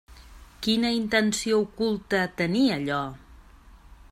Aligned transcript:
Quina 0.67 0.89
intenció 0.99 1.59
oculta 1.65 2.23
tenia 2.41 2.81
allò? 2.81 2.99